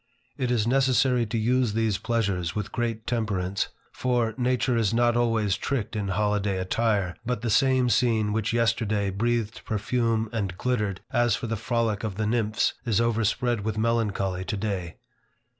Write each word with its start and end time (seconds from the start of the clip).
It 0.35 0.49
is 0.49 0.65
necessary 0.65 1.27
to 1.27 1.37
use 1.37 1.73
these 1.73 1.99
pleasures 1.99 2.55
with 2.55 2.71
great 2.71 3.05
temperance. 3.05 3.67
For, 3.91 4.33
nature 4.35 4.75
is 4.75 4.95
not 4.95 5.15
always 5.15 5.55
tricked 5.57 5.95
in 5.95 6.07
holiday 6.07 6.57
attire, 6.57 7.17
but 7.23 7.41
the 7.43 7.51
same 7.51 7.87
scene 7.87 8.33
which 8.33 8.51
yesterday 8.51 9.11
breathed 9.11 9.63
perfume 9.63 10.27
and 10.33 10.57
glittered 10.57 11.01
as 11.13 11.35
for 11.35 11.45
the 11.45 11.55
frolic 11.55 12.03
of 12.03 12.15
the 12.15 12.25
nymphs, 12.25 12.73
is 12.83 12.99
overspread 12.99 13.61
with 13.61 13.77
melancholy 13.77 14.43
today. 14.43 14.97